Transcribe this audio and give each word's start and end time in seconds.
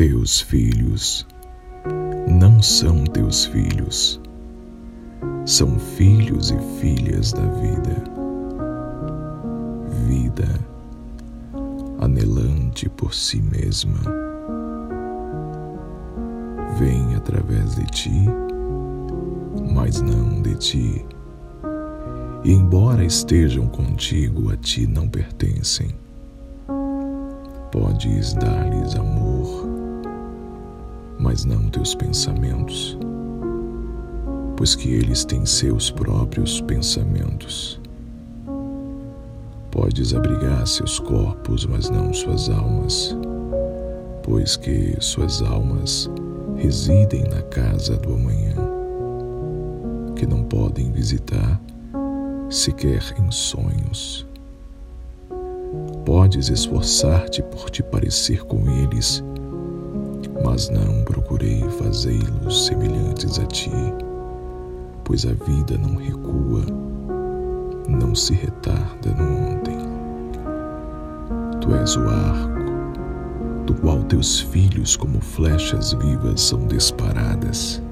Teus 0.00 0.40
filhos 0.40 1.26
não 2.26 2.62
são 2.62 3.04
teus 3.04 3.44
filhos, 3.44 4.18
são 5.44 5.78
filhos 5.78 6.50
e 6.50 6.58
filhas 6.80 7.34
da 7.34 7.42
vida. 7.42 8.02
Vida 10.06 10.48
anelante 11.98 12.88
por 12.88 13.12
si 13.12 13.42
mesma, 13.42 14.00
vem 16.78 17.14
através 17.14 17.74
de 17.74 17.84
ti, 17.88 18.24
mas 19.70 20.00
não 20.00 20.40
de 20.40 20.54
ti. 20.54 21.06
E 22.42 22.52
embora 22.54 23.04
estejam 23.04 23.66
contigo, 23.66 24.50
a 24.50 24.56
ti 24.56 24.86
não 24.86 25.06
pertencem. 25.06 25.94
Podes 27.70 28.32
dar-lhes 28.32 28.96
amor, 28.96 29.19
mas 31.40 31.44
não 31.46 31.70
teus 31.70 31.94
pensamentos, 31.94 32.98
pois 34.56 34.74
que 34.74 34.92
eles 34.92 35.24
têm 35.24 35.46
seus 35.46 35.90
próprios 35.90 36.60
pensamentos. 36.60 37.80
Podes 39.70 40.12
abrigar 40.12 40.66
seus 40.66 40.98
corpos, 40.98 41.64
mas 41.64 41.88
não 41.88 42.12
suas 42.12 42.50
almas, 42.50 43.16
pois 44.22 44.56
que 44.56 44.94
suas 45.00 45.40
almas 45.40 46.10
residem 46.56 47.22
na 47.22 47.40
casa 47.42 47.96
do 47.96 48.12
amanhã, 48.12 48.56
que 50.16 50.26
não 50.26 50.42
podem 50.42 50.92
visitar 50.92 51.58
sequer 52.50 53.14
em 53.18 53.30
sonhos. 53.30 54.26
Podes 56.04 56.50
esforçar-te 56.50 57.42
por 57.44 57.70
te 57.70 57.82
parecer 57.82 58.44
com 58.44 58.68
eles, 58.82 59.24
mas 60.44 60.68
não 60.68 61.02
procurei 61.04 61.60
fazê-los 61.78 62.66
semelhantes 62.66 63.38
a 63.38 63.46
ti, 63.46 63.70
pois 65.04 65.26
a 65.26 65.32
vida 65.44 65.76
não 65.78 65.96
recua, 65.96 66.62
não 67.88 68.14
se 68.14 68.32
retarda 68.34 69.10
no 69.10 69.52
ontem. 69.52 69.76
Tu 71.60 71.74
és 71.74 71.96
o 71.96 72.08
arco, 72.08 73.64
do 73.66 73.74
qual 73.74 74.02
teus 74.04 74.40
filhos, 74.40 74.96
como 74.96 75.20
flechas 75.20 75.92
vivas, 75.92 76.40
são 76.40 76.66
disparadas, 76.66 77.82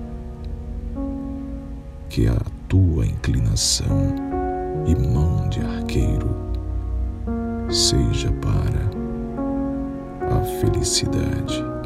que 2.08 2.26
a 2.26 2.40
tua 2.68 3.06
inclinação 3.06 4.14
e 4.86 4.94
mão 4.94 5.48
de 5.48 5.60
arqueiro 5.60 6.34
seja 7.70 8.32
para 8.40 8.88
a 10.34 10.44
felicidade. 10.60 11.77